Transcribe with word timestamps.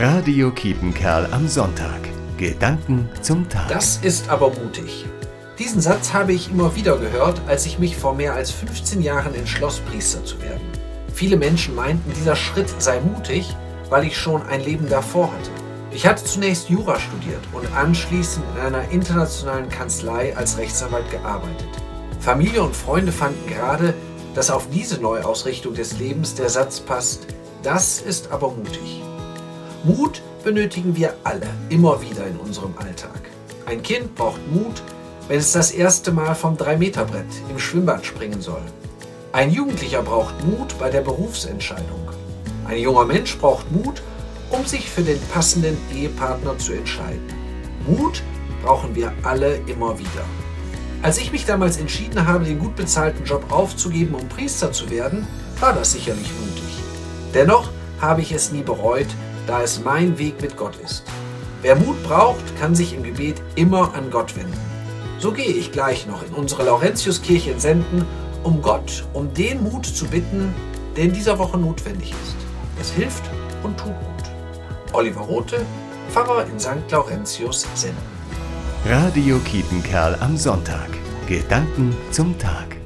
Radio 0.00 0.52
Kiepenkerl 0.52 1.26
am 1.32 1.48
Sonntag. 1.48 1.98
Gedanken 2.36 3.08
zum 3.20 3.48
Tag. 3.48 3.66
Das 3.66 3.96
ist 3.96 4.28
aber 4.28 4.50
mutig. 4.50 5.06
Diesen 5.58 5.80
Satz 5.80 6.12
habe 6.12 6.32
ich 6.32 6.52
immer 6.52 6.76
wieder 6.76 6.98
gehört, 6.98 7.40
als 7.48 7.66
ich 7.66 7.80
mich 7.80 7.96
vor 7.96 8.14
mehr 8.14 8.34
als 8.34 8.52
15 8.52 9.02
Jahren 9.02 9.34
entschloss, 9.34 9.80
Priester 9.80 10.24
zu 10.24 10.40
werden. 10.40 10.62
Viele 11.12 11.36
Menschen 11.36 11.74
meinten, 11.74 12.12
dieser 12.12 12.36
Schritt 12.36 12.72
sei 12.78 13.00
mutig, 13.00 13.56
weil 13.90 14.04
ich 14.04 14.16
schon 14.16 14.46
ein 14.46 14.60
Leben 14.60 14.88
davor 14.88 15.32
hatte. 15.32 15.50
Ich 15.90 16.06
hatte 16.06 16.22
zunächst 16.22 16.68
Jura 16.68 17.00
studiert 17.00 17.42
und 17.52 17.66
anschließend 17.74 18.46
in 18.54 18.66
einer 18.66 18.88
internationalen 18.92 19.68
Kanzlei 19.68 20.36
als 20.36 20.58
Rechtsanwalt 20.58 21.10
gearbeitet. 21.10 21.66
Familie 22.20 22.62
und 22.62 22.76
Freunde 22.76 23.10
fanden 23.10 23.48
gerade, 23.48 23.94
dass 24.36 24.52
auf 24.52 24.70
diese 24.70 25.00
Neuausrichtung 25.00 25.74
des 25.74 25.98
Lebens 25.98 26.36
der 26.36 26.50
Satz 26.50 26.78
passt, 26.78 27.26
das 27.64 28.00
ist 28.00 28.30
aber 28.30 28.52
mutig. 28.52 29.02
Mut 29.84 30.22
benötigen 30.42 30.96
wir 30.96 31.14
alle 31.22 31.46
immer 31.68 32.02
wieder 32.02 32.26
in 32.26 32.36
unserem 32.36 32.76
Alltag. 32.78 33.20
Ein 33.64 33.80
Kind 33.82 34.14
braucht 34.16 34.40
Mut, 34.50 34.82
wenn 35.28 35.38
es 35.38 35.52
das 35.52 35.70
erste 35.70 36.10
Mal 36.10 36.34
vom 36.34 36.56
3-Meter-Brett 36.56 37.26
im 37.48 37.58
Schwimmbad 37.60 38.04
springen 38.04 38.40
soll. 38.40 38.62
Ein 39.32 39.52
Jugendlicher 39.52 40.02
braucht 40.02 40.34
Mut 40.44 40.76
bei 40.80 40.90
der 40.90 41.02
Berufsentscheidung. 41.02 42.10
Ein 42.66 42.78
junger 42.78 43.04
Mensch 43.04 43.38
braucht 43.38 43.70
Mut, 43.70 44.02
um 44.50 44.64
sich 44.64 44.90
für 44.90 45.02
den 45.02 45.20
passenden 45.32 45.76
Ehepartner 45.94 46.58
zu 46.58 46.72
entscheiden. 46.72 47.22
Mut 47.86 48.22
brauchen 48.64 48.96
wir 48.96 49.12
alle 49.22 49.58
immer 49.66 49.96
wieder. 49.98 50.24
Als 51.02 51.18
ich 51.18 51.30
mich 51.30 51.44
damals 51.44 51.76
entschieden 51.76 52.26
habe, 52.26 52.44
den 52.44 52.58
gut 52.58 52.74
bezahlten 52.74 53.24
Job 53.24 53.44
aufzugeben, 53.52 54.16
um 54.16 54.28
Priester 54.28 54.72
zu 54.72 54.90
werden, 54.90 55.28
war 55.60 55.72
das 55.72 55.92
sicherlich 55.92 56.32
mutig. 56.40 56.64
Dennoch 57.32 57.70
habe 58.00 58.22
ich 58.22 58.32
es 58.32 58.50
nie 58.50 58.62
bereut, 58.62 59.06
da 59.48 59.62
es 59.62 59.82
mein 59.82 60.18
Weg 60.18 60.40
mit 60.42 60.56
Gott 60.56 60.76
ist. 60.76 61.02
Wer 61.62 61.74
Mut 61.74 62.00
braucht, 62.04 62.56
kann 62.60 62.74
sich 62.74 62.94
im 62.94 63.02
Gebet 63.02 63.42
immer 63.56 63.94
an 63.94 64.10
Gott 64.10 64.36
wenden. 64.36 64.52
So 65.18 65.32
gehe 65.32 65.46
ich 65.46 65.72
gleich 65.72 66.06
noch 66.06 66.22
in 66.22 66.32
unsere 66.34 66.64
Laurentiuskirche 66.64 67.50
in 67.50 67.58
Senden, 67.58 68.04
um 68.44 68.62
Gott 68.62 69.04
um 69.14 69.32
den 69.34 69.64
Mut 69.64 69.86
zu 69.86 70.06
bitten, 70.06 70.54
der 70.96 71.04
in 71.04 71.12
dieser 71.12 71.38
Woche 71.38 71.58
notwendig 71.58 72.10
ist. 72.10 72.36
Es 72.80 72.92
hilft 72.92 73.24
und 73.64 73.76
tut 73.78 73.88
gut. 73.88 74.92
Oliver 74.92 75.22
Rote, 75.22 75.64
Pfarrer 76.10 76.46
in 76.46 76.60
St. 76.60 76.90
Laurentius 76.90 77.66
Senden. 77.74 77.98
Radio 78.86 79.38
Kiepenkerl 79.38 80.16
am 80.20 80.36
Sonntag. 80.36 80.88
Gedanken 81.26 81.96
zum 82.10 82.38
Tag. 82.38 82.77